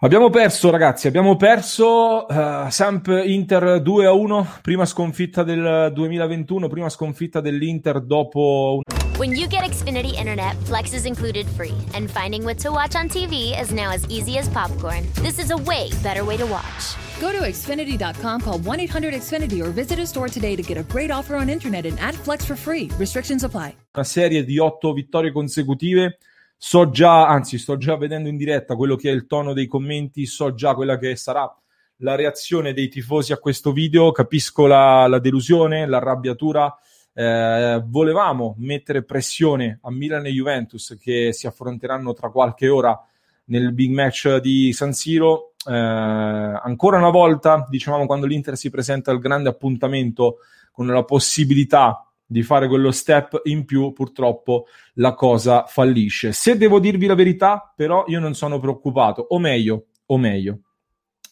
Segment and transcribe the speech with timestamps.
[0.00, 6.68] Abbiamo perso, ragazzi, abbiamo perso uh, Samp Inter 2 a 1, prima sconfitta del 2021,
[6.68, 8.82] prima sconfitta dell'Inter dopo un...
[9.16, 13.08] When you get Xfinity Internet, Flex is included free, and finding what to watch on
[13.08, 15.10] TV is now as easy as popcorn.
[15.22, 16.94] This is a way better way to watch.
[17.18, 20.82] Go to Xfinity.com, call 1 800 Xfinity, or visit a store today to get a
[20.82, 22.90] great offer on internet and add Flex for free.
[22.98, 23.74] Restrictions apply.
[23.94, 26.18] Una serie di otto vittorie consecutive.
[26.56, 30.26] So già, anzi, sto già vedendo in diretta quello che è il tono dei commenti,
[30.26, 31.54] so già quella che sarà
[32.00, 34.10] la reazione dei tifosi a questo video.
[34.12, 36.74] Capisco la, la delusione, l'arrabbiatura
[37.18, 42.98] eh, volevamo mettere pressione a Milan e Juventus che si affronteranno tra qualche ora
[43.44, 45.52] nel big match di San Siro.
[45.66, 50.38] Eh, ancora una volta, dicevamo, quando l'Inter si presenta al grande appuntamento
[50.70, 56.32] con la possibilità di fare quello step in più, purtroppo la cosa fallisce.
[56.32, 60.60] Se devo dirvi la verità, però, io non sono preoccupato, o meglio, o meglio.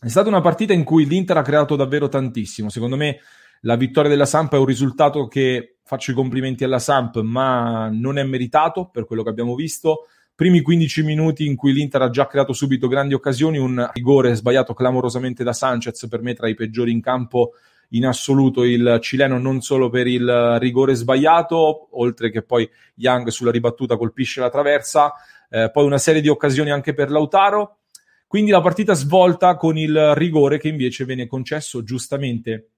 [0.01, 2.69] È stata una partita in cui l'Inter ha creato davvero tantissimo.
[2.69, 3.19] Secondo me
[3.63, 8.19] la vittoria della Samp è un risultato che faccio i complimenti alla Samp, ma non
[8.19, 10.07] è meritato per quello che abbiamo visto.
[10.35, 14.75] Primi 15 minuti in cui l'Inter ha già creato subito grandi occasioni, un rigore sbagliato
[14.75, 17.53] clamorosamente da Sanchez, per me tra i peggiori in campo
[17.95, 23.51] in assoluto il cileno, non solo per il rigore sbagliato, oltre che poi Young sulla
[23.51, 25.13] ribattuta colpisce la traversa,
[25.49, 27.79] eh, poi una serie di occasioni anche per Lautaro.
[28.27, 32.71] Quindi la partita svolta con il rigore che invece viene concesso giustamente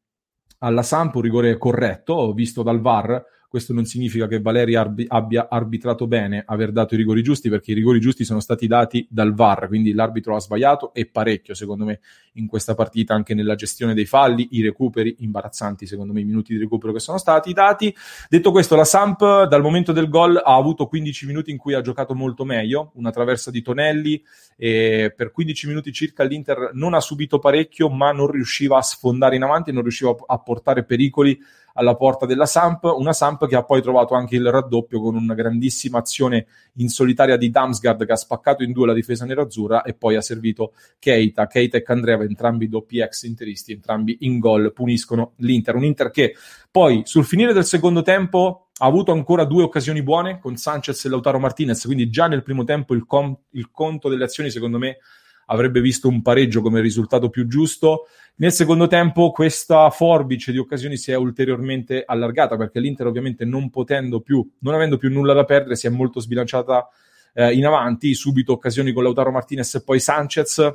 [0.59, 3.25] alla Samp un rigore corretto, visto dal VAR,
[3.57, 7.71] questo non significa che Valeri arbi- abbia arbitrato bene aver dato i rigori giusti, perché
[7.71, 11.87] i rigori giusti sono stati dati dal VAR, quindi l'arbitro ha sbagliato e parecchio, secondo
[11.87, 12.01] me,
[12.35, 16.53] in questa partita, anche nella gestione dei falli, i recuperi imbarazzanti, secondo me, i minuti
[16.53, 17.97] di recupero che sono stati dati.
[18.29, 21.81] Detto questo, la Samp dal momento del gol ha avuto 15 minuti in cui ha
[21.81, 24.23] giocato molto meglio, una traversa di Tonelli,
[24.55, 29.35] e per 15 minuti circa l'Inter non ha subito parecchio, ma non riusciva a sfondare
[29.35, 31.41] in avanti, non riusciva a portare pericoli
[31.77, 35.35] alla porta della Samp, una Samp che ha poi trovato anche il raddoppio con una
[35.35, 39.95] grandissima azione in solitaria di Damsgaard che ha spaccato in due la difesa nerazzurra e
[39.95, 45.33] poi ha servito Keita, Keita e Candreva, entrambi doppi ex interisti, entrambi in gol, puniscono
[45.37, 46.35] l'Inter, un Inter che
[46.71, 51.09] poi sul finire del secondo tempo ha avuto ancora due occasioni buone con Sanchez e
[51.09, 54.99] Lautaro Martinez, quindi già nel primo tempo il, com- il conto delle azioni secondo me
[55.47, 58.09] avrebbe visto un pareggio come risultato più giusto.
[58.37, 63.71] Nel secondo tempo questa forbice di occasioni si è ulteriormente allargata perché l'Inter ovviamente non
[63.71, 66.89] potendo più, non avendo più nulla da perdere, si è molto sbilanciata
[67.35, 70.75] eh, in avanti, subito occasioni con Lautaro Martinez e poi Sanchez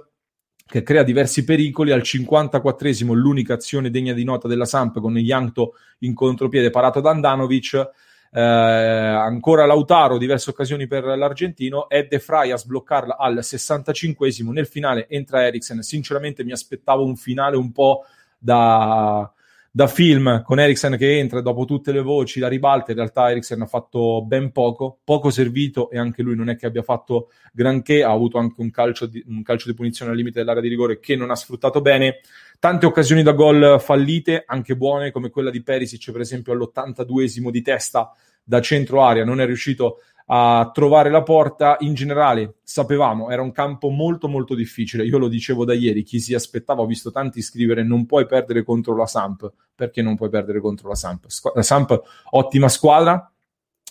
[0.65, 1.91] che crea diversi pericoli.
[1.91, 7.11] Al 54esimo l'unica azione degna di nota della Samp con Jankto in contropiede parato da
[7.11, 7.89] Andanovic
[8.33, 14.51] eh, ancora Lautaro, diverse occasioni per l'argentino, e De Frey a sbloccarla al 65esimo.
[14.51, 15.81] Nel finale entra Eriksen.
[15.81, 18.05] Sinceramente mi aspettavo un finale un po'
[18.37, 19.31] da,
[19.73, 22.91] da film con Eriksen che entra dopo tutte le voci, la ribalta.
[22.91, 26.65] In realtà Eriksen ha fatto ben poco, poco servito e anche lui non è che
[26.65, 28.03] abbia fatto granché.
[28.03, 30.99] Ha avuto anche un calcio di, un calcio di punizione al limite dell'area di rigore
[30.99, 32.19] che non ha sfruttato bene.
[32.59, 37.61] Tante occasioni da gol fallite, anche buone, come quella di Perisic, per esempio, all'82esimo di
[37.61, 38.11] testa
[38.43, 41.77] da centro area, non è riuscito a trovare la porta.
[41.79, 45.05] In generale, sapevamo, era un campo molto molto difficile.
[45.05, 48.63] Io lo dicevo da ieri, chi si aspettava, ho visto tanti scrivere non puoi perdere
[48.63, 49.51] contro la Samp.
[49.75, 51.25] Perché non puoi perdere contro la Samp?
[51.53, 52.01] La Samp,
[52.31, 53.31] ottima squadra,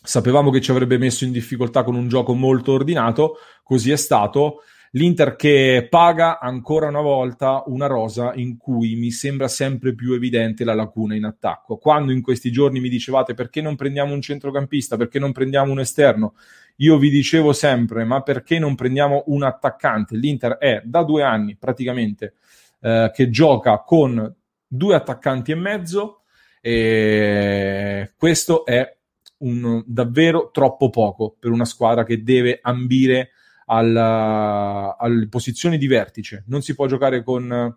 [0.03, 4.63] sapevamo che ci avrebbe messo in difficoltà con un gioco molto ordinato, così è stato.
[4.95, 10.65] L'Inter che paga ancora una volta una rosa in cui mi sembra sempre più evidente
[10.65, 11.77] la lacuna in attacco.
[11.77, 15.79] Quando in questi giorni mi dicevate perché non prendiamo un centrocampista, perché non prendiamo un
[15.79, 16.35] esterno,
[16.77, 20.17] io vi dicevo sempre ma perché non prendiamo un attaccante?
[20.17, 22.35] L'Inter è da due anni praticamente
[22.81, 24.35] eh, che gioca con
[24.67, 26.23] due attaccanti e mezzo
[26.61, 28.97] e questo è
[29.39, 33.31] un, davvero troppo poco per una squadra che deve ambire
[33.73, 36.45] alla, alle posizioni di vertice.
[36.49, 37.77] Non si può giocare con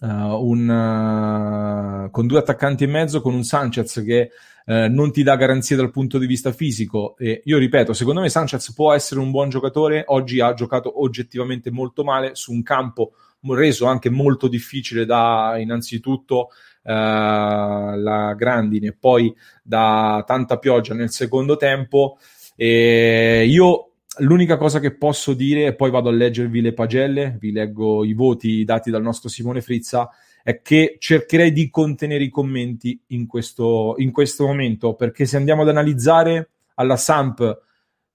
[0.00, 4.30] Uh, un, uh, con due attaccanti e mezzo, con un Sanchez che
[4.66, 7.16] uh, non ti dà garanzie dal punto di vista fisico.
[7.18, 10.04] E io ripeto, secondo me Sanchez può essere un buon giocatore.
[10.06, 13.14] Oggi ha giocato oggettivamente molto male su un campo
[13.48, 16.50] reso anche molto difficile da innanzitutto
[16.84, 19.34] la grandine, poi
[19.64, 22.18] da tanta pioggia nel secondo tempo.
[22.54, 23.87] E io
[24.18, 28.14] l'unica cosa che posso dire, e poi vado a leggervi le pagelle, vi leggo i
[28.14, 30.08] voti dati dal nostro Simone Frizza,
[30.42, 35.62] è che cercherei di contenere i commenti in questo, in questo momento, perché se andiamo
[35.62, 37.62] ad analizzare alla Samp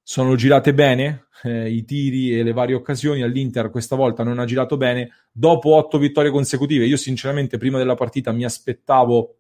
[0.01, 4.45] sono girate bene eh, i tiri e le varie occasioni, all'Inter questa volta non ha
[4.45, 9.35] girato bene, dopo otto vittorie consecutive, io sinceramente prima della partita mi aspettavo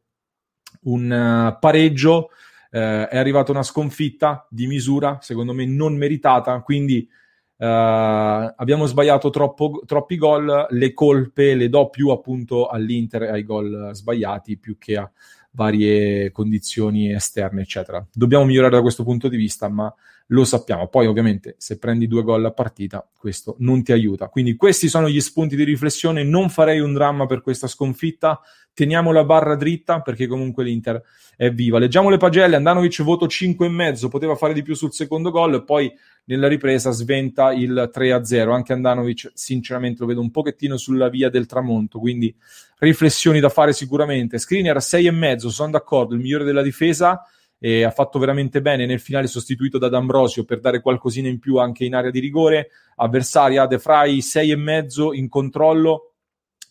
[0.83, 2.29] un uh, pareggio,
[2.73, 7.07] eh, è arrivata una sconfitta di misura, secondo me non meritata, quindi
[7.55, 13.91] eh, abbiamo sbagliato troppo, troppi gol, le colpe le do più appunto all'Inter ai gol
[13.93, 15.09] sbagliati più che a
[15.51, 18.03] varie condizioni esterne, eccetera.
[18.11, 19.93] Dobbiamo migliorare da questo punto di vista, ma
[20.27, 20.87] lo sappiamo.
[20.87, 24.27] Poi, ovviamente, se prendi due gol a partita, questo non ti aiuta.
[24.29, 26.23] Quindi, questi sono gli spunti di riflessione.
[26.23, 28.39] Non farei un dramma per questa sconfitta.
[28.73, 30.99] Teniamo la barra dritta perché comunque l'Inter
[31.35, 31.77] è viva.
[31.77, 32.55] Leggiamo le pagelle.
[32.55, 35.63] Andanovic voto 5,5, poteva fare di più sul secondo gol.
[35.63, 35.91] Poi
[36.25, 38.51] nella ripresa sventa il 3-0.
[38.51, 41.99] Anche Andanovic, sinceramente, lo vedo un pochettino sulla via del tramonto.
[41.99, 42.35] Quindi
[42.79, 44.39] riflessioni da fare sicuramente.
[44.39, 47.21] Skriniar 6,5, sono d'accordo, il migliore della difesa
[47.63, 51.85] ha fatto veramente bene nel finale sostituito da D'Ambrosio per dare qualcosina in più anche
[51.85, 52.69] in area di rigore.
[52.97, 56.13] Avversaria De Frey 6,5 in controllo.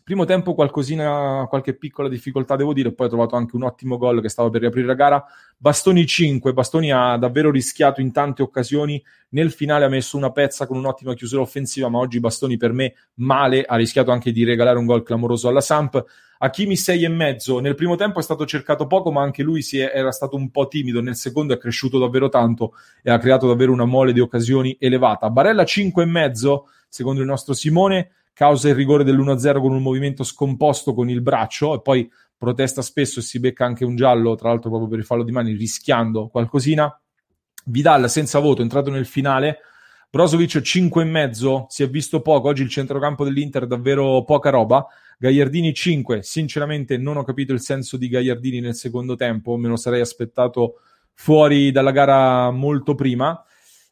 [0.04, 4.20] Primo tempo qualcosina, qualche piccola difficoltà devo dire, poi ha trovato anche un ottimo gol
[4.20, 5.24] che stava per riaprire la gara.
[5.56, 9.00] Bastoni 5, Bastoni ha davvero rischiato in tante occasioni,
[9.30, 12.94] nel finale ha messo una pezza con un'ottima chiusura offensiva, ma oggi Bastoni per me
[13.14, 16.04] male, ha rischiato anche di regalare un gol clamoroso alla Samp.
[16.44, 19.92] Hakimi 6 e mezzo, nel primo tempo è stato cercato poco, ma anche lui è,
[19.94, 23.70] era stato un po' timido, nel secondo è cresciuto davvero tanto e ha creato davvero
[23.70, 25.30] una mole di occasioni elevata.
[25.30, 30.24] Barella 5 e mezzo, secondo il nostro Simone, causa il rigore dell'1-0 con un movimento
[30.24, 34.48] scomposto con il braccio e poi protesta spesso e si becca anche un giallo, tra
[34.48, 37.00] l'altro proprio per il fallo di mani, rischiando qualcosina.
[37.66, 39.58] Vidal senza voto, entrato nel finale.
[40.14, 44.86] Brozovic 5 e mezzo, si è visto poco, oggi il centrocampo dell'Inter davvero poca roba.
[45.16, 49.76] Gagliardini 5, sinceramente non ho capito il senso di Gagliardini nel secondo tempo, me lo
[49.76, 50.80] sarei aspettato
[51.14, 53.42] fuori dalla gara molto prima.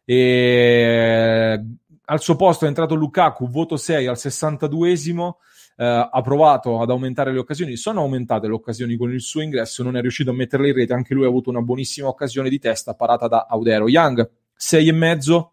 [0.05, 1.65] E
[2.05, 5.37] al suo posto è entrato Lukaku, voto 6 al 62esimo.
[5.75, 9.83] Eh, ha provato ad aumentare le occasioni, sono aumentate le occasioni con il suo ingresso,
[9.83, 12.59] non è riuscito a metterle in rete, anche lui ha avuto una buonissima occasione di
[12.59, 13.89] testa parata da Audero.
[13.89, 15.53] Young 6 e mezzo,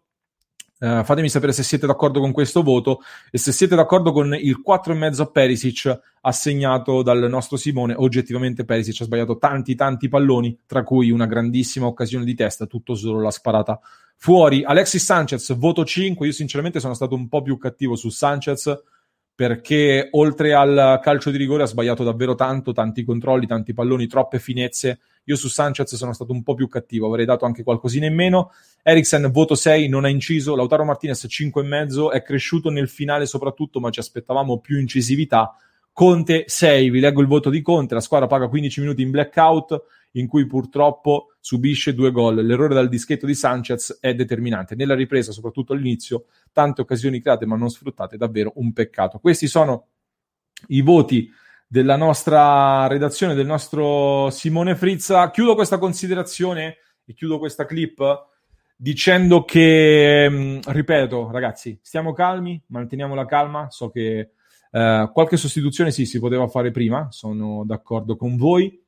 [0.80, 3.00] Uh, fatemi sapere se siete d'accordo con questo voto
[3.32, 7.94] e se siete d'accordo con il 4,5 a Perisic assegnato dal nostro Simone.
[7.96, 12.94] Oggettivamente Perisic ha sbagliato tanti tanti palloni, tra cui una grandissima occasione di testa, tutto
[12.94, 13.80] solo la sparata
[14.16, 14.62] fuori.
[14.62, 16.26] Alexis Sanchez, voto 5.
[16.26, 18.82] Io sinceramente sono stato un po' più cattivo su Sanchez
[19.34, 24.40] perché oltre al calcio di rigore ha sbagliato davvero tanto, tanti controlli, tanti palloni, troppe
[24.40, 24.98] finezze.
[25.28, 28.52] Io su Sanchez sono stato un po' più cattivo, avrei dato anche qualcosina in meno.
[28.82, 30.56] Eriksen, voto 6, non ha inciso.
[30.56, 35.54] Lautaro Martinez, 5,5, è cresciuto nel finale soprattutto, ma ci aspettavamo più incisività.
[35.92, 39.82] Conte 6, vi leggo il voto di Conte, la squadra paga 15 minuti in blackout,
[40.12, 42.36] in cui purtroppo subisce due gol.
[42.36, 44.76] L'errore dal dischetto di Sanchez è determinante.
[44.76, 49.18] Nella ripresa, soprattutto all'inizio, tante occasioni create ma non sfruttate, davvero un peccato.
[49.18, 49.88] Questi sono
[50.68, 51.30] i voti
[51.68, 55.30] della nostra redazione, del nostro Simone Frizza.
[55.30, 58.26] Chiudo questa considerazione e chiudo questa clip
[58.74, 63.68] dicendo che, mm, ripeto, ragazzi, stiamo calmi, manteniamo la calma.
[63.70, 64.30] So che
[64.70, 68.82] eh, qualche sostituzione sì, si poteva fare prima, sono d'accordo con voi.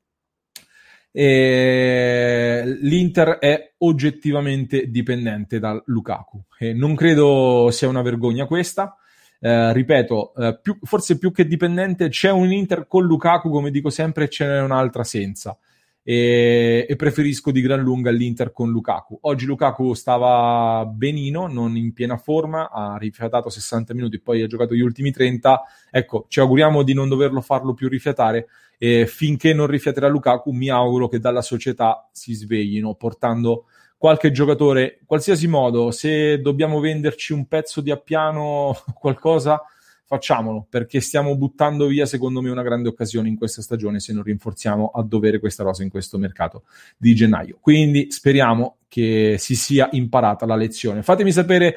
[1.13, 8.97] E L'Inter è oggettivamente dipendente da Lukaku e non credo sia una vergogna questa.
[9.43, 13.89] Eh, ripeto, eh, più, forse più che dipendente c'è un Inter con Lukaku, come dico
[13.89, 15.57] sempre, ce n'è un'altra senza.
[16.03, 19.19] E, e, preferisco di gran lunga l'Inter con Lukaku.
[19.23, 24.75] Oggi Lukaku stava benino, non in piena forma, ha rifiatato 60 minuti, poi ha giocato
[24.75, 25.63] gli ultimi 30.
[25.91, 30.71] Ecco, ci auguriamo di non doverlo farlo più rifiatare e finché non rifiaterà Lukaku mi
[30.71, 33.67] auguro che dalla società si sveglino portando
[34.01, 39.63] qualche giocatore, qualsiasi modo, se dobbiamo venderci un pezzo di appiano, qualcosa,
[40.07, 44.23] facciamolo perché stiamo buttando via, secondo me, una grande occasione in questa stagione se non
[44.23, 46.63] rinforziamo a dovere questa rosa in questo mercato
[46.97, 47.59] di gennaio.
[47.61, 51.03] Quindi speriamo che si sia imparata la lezione.
[51.03, 51.77] Fatemi sapere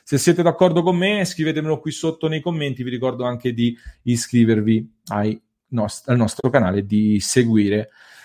[0.04, 2.84] Se siete d'accordo con me, scrivetemelo qui sotto nei commenti.
[2.84, 7.90] Vi ricordo anche di iscrivervi ai nost- al nostro canale e di seguire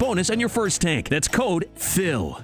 [0.00, 1.10] bonus on your first tank.
[1.10, 2.40] That's code PHIL.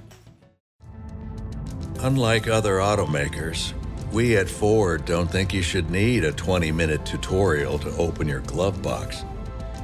[2.01, 3.73] Unlike other automakers,
[4.13, 8.41] we at Ford don't think you should need a 20 minute tutorial to open your
[8.41, 9.25] glove box.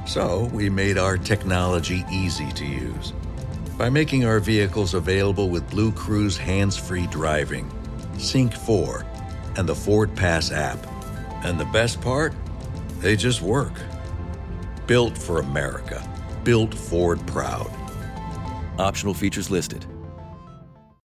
[0.05, 3.11] So we made our technology easy to use
[3.75, 7.71] by making our vehicles available with Blue Cruise hands free driving,
[8.19, 9.03] Sync 4,
[9.57, 10.77] and the Ford Pass app.
[11.43, 12.35] And the best part?
[12.99, 13.73] They just work.
[14.85, 16.07] Built for America.
[16.43, 17.71] Built Ford proud.
[18.77, 19.85] Optional features listed.